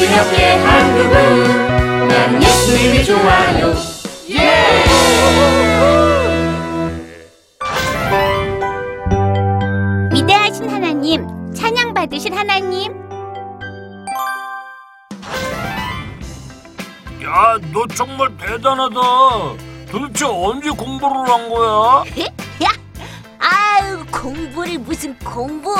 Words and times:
기억해 0.00 0.56
한국은 0.56 2.08
난 2.08 2.42
예수님이 2.42 3.04
좋아요 3.04 3.74
예! 4.30 4.84
위대하신 10.12 10.70
하나님, 10.70 11.26
찬양 11.54 11.92
받으신 11.94 12.36
하나님. 12.36 12.92
야, 17.24 17.58
너 17.72 17.86
정말 17.94 18.36
대단하다. 18.36 19.00
도대체 19.90 20.24
언제 20.26 20.70
공부를 20.70 21.28
한 21.28 21.48
거야? 21.48 22.04
아유, 23.38 24.04
공부를 24.10 24.78
무슨 24.78 25.16
공부. 25.18 25.74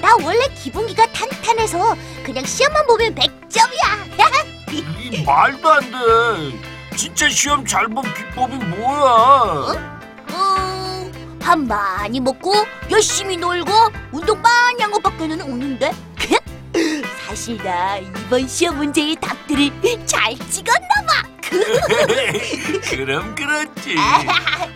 나 0.00 0.16
원래 0.22 0.46
기본기가 0.54 1.03
탄탄해서 1.14 1.96
그냥 2.24 2.44
시험만 2.44 2.86
보면 2.86 3.14
100점이야. 3.14 4.14
이 4.72 5.22
말도 5.24 5.70
안 5.72 5.80
돼. 5.80 6.96
진짜 6.96 7.28
시험 7.28 7.64
잘 7.64 7.86
본 7.88 8.02
비법이 8.14 8.56
뭐야? 8.56 9.94
어, 10.32 11.10
밥 11.40 11.58
많이 11.58 12.18
먹고 12.20 12.52
열심히 12.90 13.36
놀고 13.36 13.70
운동 14.12 14.40
많이 14.42 14.82
한 14.82 14.90
것밖에는 14.90 15.40
없는데. 15.42 15.92
사실 17.26 17.56
나 17.58 17.98
이번 17.98 18.46
시험 18.48 18.76
문제의 18.78 19.16
답들을 19.16 19.70
잘 20.06 20.36
찍었나 20.50 20.88
봐. 21.06 21.28
그럼 22.90 23.34
그렇지. 23.34 23.94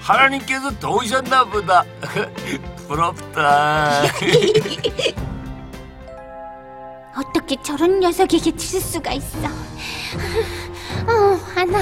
하나님께서 0.01 0.71
도우셨나 0.79 1.45
보다. 1.45 1.85
부럽다. 2.87 4.03
어떻게 7.19 7.61
저런 7.63 7.99
녀석에게 7.99 8.53
질 8.57 8.81
수가 8.81 9.13
있어? 9.13 9.49
어, 11.09 11.35
하나. 11.53 11.79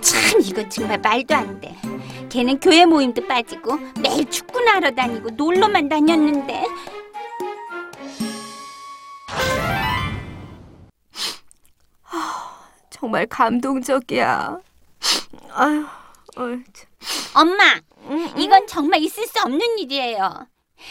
참 0.00 0.40
이건 0.40 0.70
정말 0.70 0.98
말도 0.98 1.34
안 1.34 1.60
돼. 1.60 1.76
걔는 2.30 2.58
교회 2.58 2.86
모임도 2.86 3.26
빠지고 3.26 3.78
매일 4.00 4.24
축구나 4.30 4.76
하러 4.76 4.90
다니고 4.90 5.30
놀러만 5.30 5.90
다녔는데. 5.90 6.64
정말 12.88 13.26
감동적이야. 13.26 14.58
어이, 15.54 15.84
참. 16.72 16.86
엄마, 17.34 17.62
이건 18.36 18.66
정말 18.66 19.00
있을 19.02 19.26
수 19.26 19.38
없는 19.40 19.78
일이에요. 19.78 20.46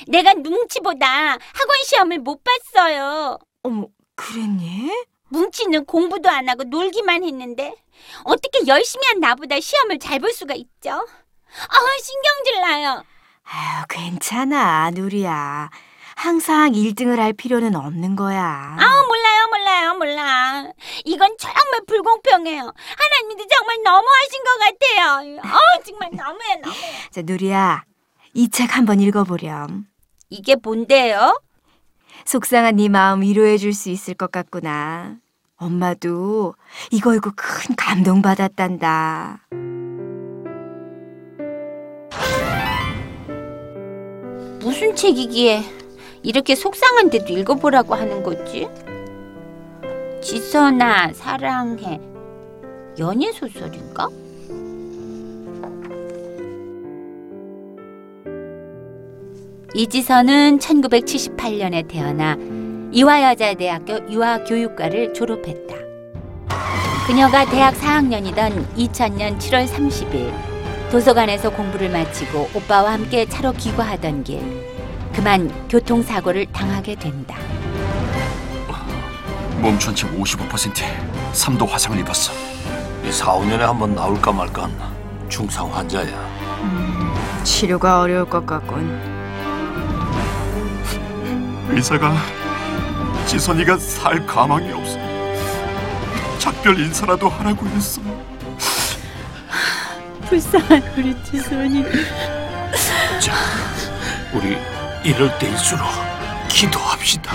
내가 0.08 0.33
눈치보다 0.33 1.05
학원 1.08 1.83
시험을 1.85 2.19
못 2.19 2.41
봤어요. 2.44 3.38
어머, 3.63 3.88
그랬니? 4.16 4.91
뭉치는 5.30 5.85
공부도 5.85 6.30
안 6.30 6.47
하고 6.49 6.63
놀기만 6.63 7.23
했는데 7.23 7.75
어떻게 8.23 8.66
열심히 8.67 9.05
한 9.07 9.19
나보다 9.19 9.59
시험을 9.59 9.99
잘 9.99 10.19
볼 10.19 10.31
수가 10.31 10.53
있죠? 10.53 10.91
아 10.91 11.75
신경질 12.03 12.61
나요. 12.61 13.03
아유, 13.44 13.83
괜찮아, 13.89 14.91
누리야. 14.91 15.69
항상 16.16 16.72
1등을 16.72 17.17
할 17.17 17.34
필요는 17.34 17.75
없는 17.75 18.16
거야. 18.16 18.75
아 18.79 19.03
몰라요 19.07 19.25
몰라. 20.05 20.71
이건 21.03 21.35
정말 21.39 21.81
불공평해요. 21.88 22.61
하나님도 22.61 23.47
정말 23.47 23.77
너무하신 23.83 24.43
것 24.43 24.59
같아요. 24.59 25.39
아 25.41 25.59
정말 25.83 26.11
너무해 26.11 26.55
너무해. 26.57 26.77
자, 27.09 27.21
누리야. 27.23 27.83
이 28.35 28.49
책 28.49 28.77
한번 28.77 28.99
읽어보렴. 28.99 29.85
이게 30.29 30.55
뭔데요? 30.55 31.41
속상한 32.25 32.75
네 32.75 32.88
마음 32.89 33.21
위로해 33.21 33.57
줄 33.57 33.73
수 33.73 33.89
있을 33.89 34.13
것 34.13 34.31
같구나. 34.31 35.16
엄마도 35.57 36.53
이거 36.91 37.16
읽고 37.16 37.31
큰 37.35 37.75
감동 37.75 38.22
받았단다. 38.22 39.39
무슨 44.59 44.95
책이기에 44.95 45.63
이렇게 46.23 46.55
속상한데도 46.55 47.27
읽어보라고 47.33 47.93
하는 47.95 48.23
거지? 48.23 48.67
지선아 50.25 51.13
사랑해 51.13 52.02
연애 52.97 53.31
소설인가? 53.31 54.08
이지선은 59.75 60.58
1978년에 60.58 61.88
태어나 61.88 62.35
이화여자대학교 62.91 64.12
유아교육과를 64.12 65.14
졸업했다. 65.14 65.75
그녀가 67.06 67.46
대학 67.46 67.75
4학년이던 67.75 68.66
2000년 68.78 69.38
7월 69.38 69.68
30일 69.68 70.31
도서관에서 70.90 71.52
공부를 71.52 71.91
마치고 71.91 72.50
오빠와 72.56 72.94
함께 72.94 73.28
차로 73.28 73.52
귀가하던 73.53 74.24
길 74.24 74.41
그만 75.14 75.52
교통사고를 75.69 76.47
당하게 76.47 76.96
된다. 76.96 77.38
몸 79.57 79.77
전체 79.79 80.07
55% 80.09 80.73
3도 81.33 81.67
화상을 81.67 81.97
입었어. 81.99 82.33
이 83.03 83.11
4, 83.11 83.33
5년에 83.33 83.59
한 83.59 83.77
번 83.79 83.93
나올까 83.95 84.31
말까 84.31 84.63
한 84.63 84.71
중상 85.29 85.73
환자야. 85.73 86.35
치료가 87.43 88.01
어려울 88.01 88.25
것 88.29 88.45
같군. 88.45 89.16
의사가 91.69 92.13
지선이가 93.25 93.77
살 93.77 94.25
가망이 94.25 94.71
없어. 94.71 94.97
작별 96.39 96.79
인사라도 96.79 97.27
하라고 97.29 97.66
했어. 97.67 98.01
불쌍한 100.29 100.81
우리 100.97 101.16
지선이. 101.23 101.83
자, 103.19 103.33
우리 104.33 104.57
이럴 105.03 105.37
때일수록 105.39 105.87
기도합시다. 106.47 107.31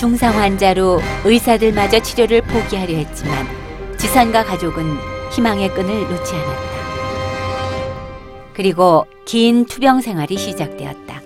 중상 0.00 0.34
환자로 0.34 0.98
의사들마저 1.26 2.00
치료를 2.00 2.40
포기하려 2.40 2.94
했지만 2.94 3.46
지선과 3.98 4.44
가족은 4.46 4.96
희망의 5.30 5.74
끈을 5.74 6.08
놓지 6.08 6.34
않았다. 6.36 6.70
그리고 8.54 9.06
긴 9.26 9.66
투병 9.66 10.00
생활이 10.00 10.38
시작되었다. 10.38 11.20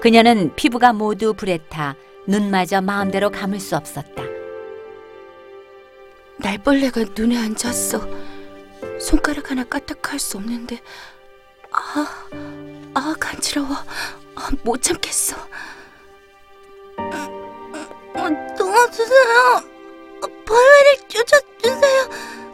그녀는 0.00 0.52
피부가 0.54 0.92
모두 0.92 1.34
불에 1.34 1.58
타 1.68 1.96
눈마저 2.28 2.80
마음대로 2.80 3.30
감을 3.30 3.58
수 3.58 3.74
없었다. 3.74 4.22
날벌레가 6.36 7.04
눈에 7.16 7.36
앉았어. 7.36 8.00
손가락 9.00 9.50
하나 9.50 9.64
까딱할 9.64 10.20
수 10.20 10.36
없는데 10.36 10.80
아, 11.72 12.06
아 12.94 13.14
간지러워. 13.18 13.70
아, 14.36 14.50
못 14.62 14.82
참겠어. 14.82 15.36
어, 18.28 18.56
도와주세요. 18.56 19.62
어, 20.22 20.26
벌레를 20.44 21.08
쫓아주세요. 21.08 22.08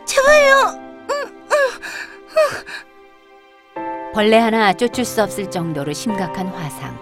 제발요. 0.04 0.84
벌레 4.14 4.38
하나 4.38 4.72
쫓을 4.72 5.04
수 5.04 5.22
없을 5.22 5.50
정도로 5.50 5.92
심각한 5.92 6.46
화상. 6.48 6.96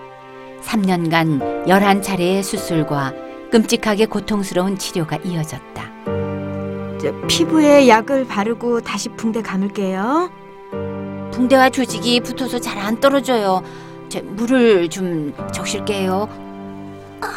3년간 0.62 1.66
11차례의 1.66 2.42
수술과 2.42 3.12
끔찍하게 3.50 4.06
고통스러운 4.06 4.78
치료가 4.78 5.16
이어졌다. 5.16 5.82
저, 7.02 7.12
피부에 7.26 7.88
약을 7.88 8.26
바르고 8.26 8.80
다시 8.80 9.10
붕대 9.10 9.42
감을게요. 9.42 10.30
붕대와 11.32 11.68
조직이 11.70 12.20
붙어서 12.20 12.58
잘 12.60 12.78
안 12.78 12.98
떨어져요. 13.00 13.62
제 14.08 14.20
물을 14.22 14.88
좀 14.88 15.34
적실게요. 15.52 16.28
난 17.20 17.30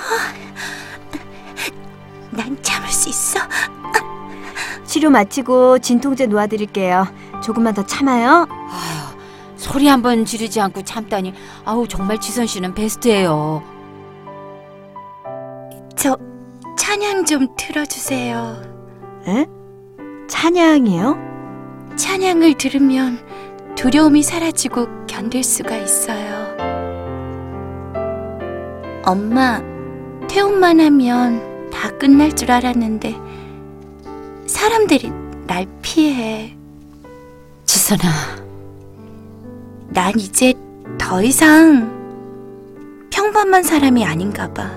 치료 4.96 5.10
마치고 5.10 5.80
진통제 5.80 6.26
놓아드릴게요. 6.28 7.06
조금만 7.44 7.74
더 7.74 7.86
참아요. 7.86 8.48
아휴, 8.50 9.58
소리 9.58 9.88
한 9.88 10.02
번 10.02 10.24
지르지 10.24 10.62
않고 10.62 10.84
참다니. 10.84 11.34
아우 11.66 11.86
정말 11.86 12.18
지선 12.22 12.48
씨는 12.48 12.74
베스트예요. 12.74 13.62
저 15.98 16.18
찬양 16.78 17.26
좀 17.26 17.46
틀어주세요. 17.58 18.56
에? 19.28 19.46
찬양이요? 20.30 21.18
찬양을 21.98 22.54
들으면 22.54 23.20
두려움이 23.76 24.24
사라지고 24.24 24.88
견딜 25.08 25.44
수가 25.44 25.76
있어요. 25.76 26.56
엄마, 29.04 29.62
퇴원만 30.30 30.80
하면 30.80 31.70
다 31.70 31.90
끝날 31.98 32.32
줄 32.34 32.50
알았는데 32.50 33.35
사람들이 34.66 35.12
날 35.46 35.68
피해. 35.84 36.58
지선아, 37.66 38.02
난 39.90 40.20
이제 40.20 40.56
더 40.98 41.22
이상 41.22 41.94
평범한 43.12 43.62
사람이 43.62 44.04
아닌가 44.04 44.52
봐. 44.52 44.72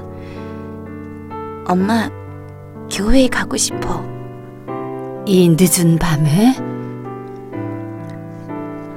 엄마, 1.67 2.11
교회에 2.93 3.29
가고 3.29 3.57
싶어. 3.57 4.05
이 5.25 5.57
늦은 5.59 5.99
밤에 5.99 6.55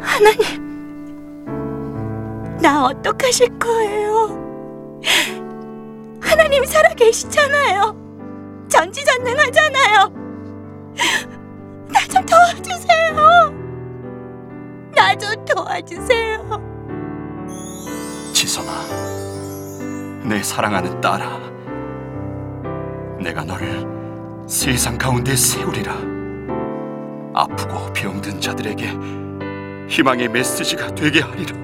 하나님, 0.02 0.42
나 2.62 2.84
어떡하실 2.88 3.48
거예요? 3.60 5.00
하나님 6.20 6.66
살아계시잖아요. 6.66 7.96
전지전능하잖아요. 8.68 10.21
나 10.96 12.00
좀 12.08 12.26
도와주세요. 12.26 13.16
나 14.96 15.16
좀 15.16 15.46
도와주세요. 15.46 16.72
지선아, 18.34 18.72
내 20.28 20.42
사랑하는 20.44 21.00
딸아, 21.02 21.40
내가 23.20 23.44
너를 23.44 23.86
세상 24.48 24.98
가운데 24.98 25.36
세우리라. 25.36 25.94
아프고 27.34 27.92
병든 27.94 28.42
자들에게 28.42 28.90
희망의 29.88 30.30
메시지가 30.30 30.96
되게 30.96 31.22
하리라. 31.22 31.56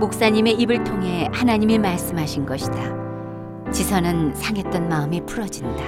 목사님의 0.00 0.54
입을 0.54 0.82
통해 0.82 1.28
하나님이 1.32 1.78
말씀하신 1.78 2.46
것이다. 2.46 2.74
지선은 3.70 4.34
상했던 4.34 4.88
마음이 4.88 5.20
풀어진다. 5.26 5.82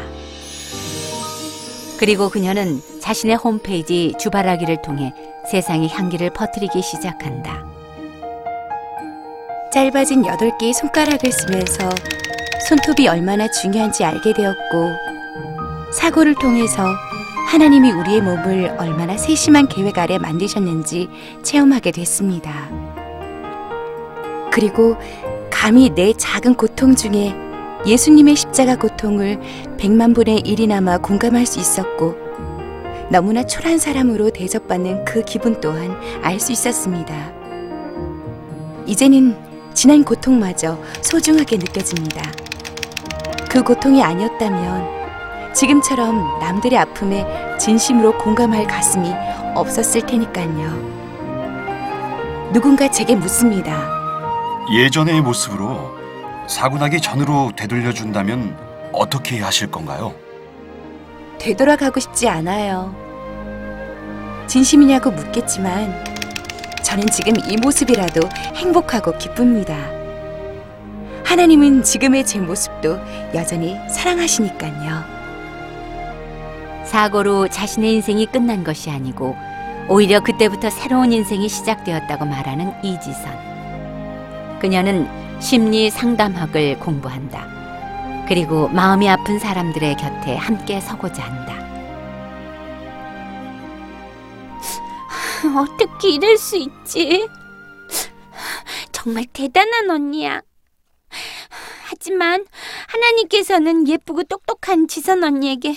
그리고 1.99 2.29
그녀는 2.29 2.81
자신의 3.00 3.37
홈페이지 3.37 4.14
주바라기를 4.19 4.82
통해 4.82 5.14
세상의 5.50 5.88
향기를 5.88 6.31
퍼뜨리기 6.31 6.82
시작한다. 6.82 7.64
짧아진 9.73 10.25
여덟 10.26 10.56
개의 10.58 10.73
손가락을 10.73 11.32
쓰면서 11.32 11.88
손톱이 12.69 13.08
얼마나 13.08 13.50
중요한지 13.50 14.05
알게 14.05 14.32
되었고 14.32 14.91
사고를 15.93 16.35
통해서 16.35 16.85
하나님이 17.49 17.93
우리의 17.93 18.23
몸을 18.23 18.76
얼마나 18.79 19.17
세심한 19.17 19.69
계획 19.69 19.99
아래 19.99 20.19
만드셨는지 20.19 21.08
체험하게 21.43 21.93
됐습니다. 21.93 22.69
그리고 24.50 24.97
감히 25.50 25.90
내 25.90 26.12
작은 26.12 26.55
고통 26.55 26.94
중에 26.94 27.44
예수님의 27.87 28.35
십자가 28.37 28.77
고통을 28.77 29.39
백만 29.77 30.15
분의 30.15 30.41
일이나마 30.41 30.97
공감할 30.99 31.45
수 31.45 31.61
있었고 31.61 32.15
너무나 33.11 33.45
초라한 33.45 33.79
사람으로 33.79 34.31
대접받는 34.31 35.05
그 35.05 35.23
기분 35.23 35.61
또한 35.61 35.95
알 36.23 36.41
수 36.41 36.53
있었습니다. 36.53 37.15
이제는 38.87 39.37
지난 39.75 40.03
고통마저 40.03 40.79
소중하게 41.03 41.59
느껴집니다. 41.59 42.23
그 43.51 43.63
고통이 43.63 44.03
아니었다면 44.03 45.53
지금처럼 45.55 46.41
남들의 46.41 46.79
아픔에 46.79 47.27
진심으로 47.59 48.17
공감할 48.19 48.67
가슴이 48.67 49.11
없었을 49.55 50.07
테니까요. 50.07 50.95
누군가 52.53 52.91
제게 52.91 53.15
묻습니다. 53.15 53.91
예전의 54.73 55.21
모습으로 55.21 55.94
사고 56.46 56.79
나기 56.79 57.00
전으로 57.00 57.52
되돌려 57.56 57.93
준다면 57.93 58.56
어떻게 58.93 59.41
하실 59.41 59.70
건가요? 59.70 60.14
되돌아가고 61.38 62.00
싶지 62.00 62.29
않아요. 62.29 62.94
진심이냐고 64.46 65.11
묻겠지만 65.11 66.05
저는 66.82 67.06
지금 67.08 67.32
이 67.49 67.56
모습이라도 67.56 68.20
행복하고 68.56 69.17
기쁩니다. 69.19 69.75
하나님은 71.25 71.82
지금의 71.82 72.26
제 72.26 72.38
모습도 72.38 72.99
여전히 73.35 73.79
사랑하시니까요. 73.88 75.02
사고로 76.85 77.49
자신의 77.49 77.94
인생이 77.94 78.26
끝난 78.26 78.62
것이 78.62 78.90
아니고 78.90 79.35
오히려 79.88 80.20
그때부터 80.20 80.70
새로운 80.70 81.12
인생이 81.12 81.49
시작되었다고 81.49 82.26
말하는 82.26 82.73
이지선. 82.85 84.58
그녀는 84.61 85.08
심리 85.44 85.91
상담학을 85.91 86.79
공부한다. 86.79 88.25
그리고 88.26 88.67
마음이 88.69 89.06
아픈 89.11 89.38
사람들의 89.38 89.94
곁에 89.99 90.37
함께 90.37 90.81
서고자 90.81 91.23
한다. 91.23 91.62
어떻게 95.55 96.08
이럴 96.08 96.38
수 96.38 96.56
있지? 96.56 97.29
정말 98.91 99.26
대단한 99.35 99.91
언니야. 99.91 100.41
하지만 101.88 102.47
하나님께서는 102.88 103.87
예쁘고 103.87 104.23
똑똑한 104.23 104.88
지선 104.88 105.23
언니에게 105.23 105.76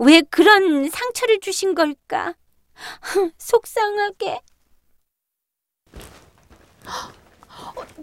왜 0.00 0.20
그런 0.22 0.90
상처를 0.90 1.38
주신 1.38 1.76
걸까? 1.76 2.34
속상하게. 3.38 4.40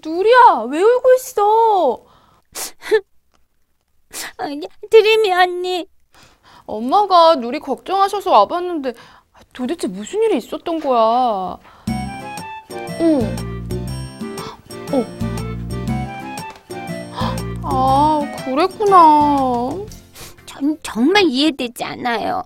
누리야, 0.04 0.66
왜 0.70 0.82
울고 0.82 1.14
있어? 1.14 2.04
드림이 4.90 5.32
언니, 5.34 5.88
엄마가 6.66 7.36
누리 7.36 7.60
걱정하셔서 7.60 8.32
와봤는데 8.32 8.94
도대체 9.54 9.88
무슨 9.88 10.22
일이 10.24 10.38
있었던 10.38 10.80
거야? 10.80 11.58
응. 13.02 13.36
어. 14.94 15.06
아, 17.64 18.22
그랬구나. 18.46 19.70
전 20.46 20.78
정말 20.84 21.24
이해되지 21.24 21.84
않아요. 21.84 22.44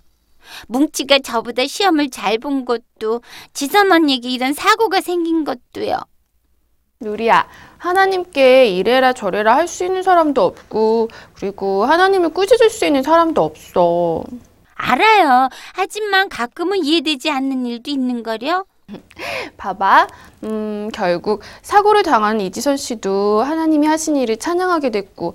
뭉치가 0.67 1.19
저보다 1.19 1.65
시험을 1.65 2.09
잘 2.11 2.37
본 2.37 2.65
것도 2.65 3.21
지선 3.53 3.91
언니에게 3.91 4.29
이런 4.29 4.53
사고가 4.53 5.01
생긴 5.01 5.43
것도요. 5.43 5.99
누리야, 7.05 7.47
하나님께 7.77 8.67
이래라 8.67 9.13
저래라 9.13 9.55
할 9.55 9.67
수 9.67 9.83
있는 9.83 10.01
사람도 10.03 10.41
없고, 10.43 11.09
그리고 11.33 11.85
하나님을 11.85 12.29
꾸짖을 12.29 12.69
수 12.69 12.85
있는 12.85 13.03
사람도 13.03 13.43
없어. 13.43 14.23
알아요. 14.75 15.49
하지만 15.73 16.29
가끔은 16.29 16.83
이해되지 16.83 17.29
않는 17.31 17.65
일도 17.65 17.91
있는 17.91 18.23
거려. 18.23 18.65
봐봐. 19.57 20.07
음, 20.43 20.89
결국 20.93 21.41
사고를 21.63 22.03
당한 22.03 22.39
이지선 22.39 22.77
씨도 22.77 23.41
하나님이 23.43 23.87
하신 23.87 24.15
일을 24.15 24.37
찬양하게 24.37 24.91
됐고, 24.91 25.33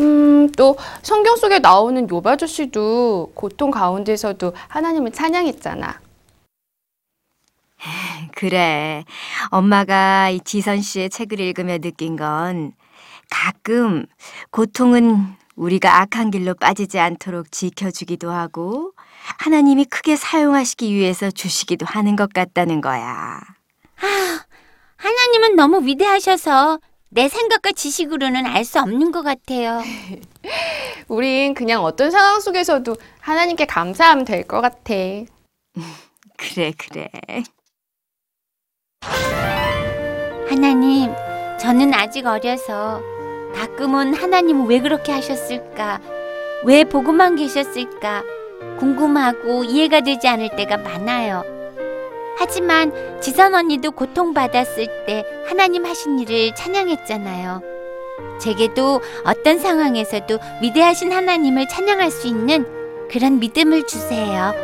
음, 0.00 0.50
또 0.56 0.76
성경 1.02 1.36
속에 1.36 1.58
나오는 1.60 2.08
요바 2.10 2.32
아저씨도 2.32 3.32
고통 3.34 3.70
가운데서도 3.70 4.52
하나님을 4.68 5.12
찬양했잖아. 5.12 6.00
그래. 8.38 9.04
엄마가 9.50 10.30
이 10.30 10.38
지선 10.44 10.80
씨의 10.80 11.10
책을 11.10 11.40
읽으며 11.40 11.78
느낀 11.78 12.14
건 12.14 12.72
가끔 13.30 14.06
고통은 14.52 15.34
우리가 15.56 16.02
악한 16.02 16.30
길로 16.30 16.54
빠지지 16.54 17.00
않도록 17.00 17.50
지켜주기도 17.50 18.30
하고 18.30 18.92
하나님이 19.40 19.86
크게 19.86 20.14
사용하시기 20.14 20.94
위해서 20.94 21.32
주시기도 21.32 21.84
하는 21.84 22.14
것 22.14 22.32
같다는 22.32 22.80
거야. 22.80 23.40
하나님은 24.98 25.56
너무 25.56 25.84
위대하셔서 25.84 26.78
내 27.10 27.28
생각과 27.28 27.72
지식으로는 27.72 28.46
알 28.46 28.64
수 28.64 28.78
없는 28.78 29.10
것 29.10 29.22
같아요. 29.22 29.82
우린 31.08 31.54
그냥 31.54 31.82
어떤 31.82 32.12
상황 32.12 32.38
속에서도 32.38 32.94
하나님께 33.18 33.66
감사하면 33.66 34.24
될 34.24 34.46
것 34.46 34.60
같아. 34.60 34.94
그래, 36.38 36.72
그래. 36.78 37.08
하나님, 40.48 41.12
저는 41.60 41.92
아직 41.92 42.26
어려서 42.26 43.02
가끔은 43.54 44.14
하나님은 44.14 44.66
왜 44.66 44.80
그렇게 44.80 45.12
하셨을까? 45.12 46.00
왜 46.64 46.84
보고만 46.84 47.36
계셨을까? 47.36 48.24
궁금하고 48.78 49.64
이해가 49.64 50.00
되지 50.00 50.26
않을 50.26 50.56
때가 50.56 50.78
많아요. 50.78 51.44
하지만 52.38 52.92
지선 53.20 53.54
언니도 53.54 53.90
고통받았을 53.90 55.04
때 55.06 55.24
하나님 55.46 55.84
하신 55.84 56.18
일을 56.18 56.54
찬양했잖아요. 56.54 57.60
제게도 58.40 59.02
어떤 59.24 59.58
상황에서도 59.58 60.38
위대하신 60.62 61.12
하나님을 61.12 61.68
찬양할 61.68 62.10
수 62.10 62.26
있는 62.26 62.64
그런 63.10 63.38
믿음을 63.38 63.86
주세요. 63.86 64.54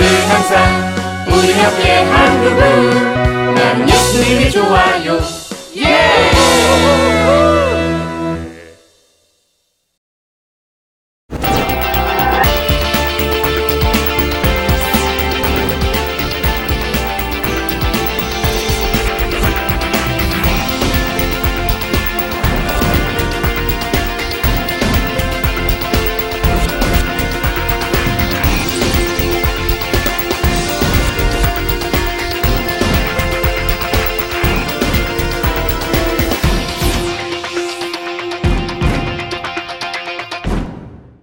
우린 0.00 0.14
항상 0.30 0.94
우리 1.26 1.52
함께 1.52 2.02
한 2.04 2.40
그분 2.42 3.54
나는 3.54 3.86
예수님이 3.86 4.50
좋아요 4.50 5.20
예! 5.76 5.82
Yeah! 5.82 7.09